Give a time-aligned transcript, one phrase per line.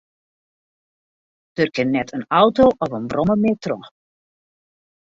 [1.57, 3.87] Der kin net in auto of in brommer mear troch.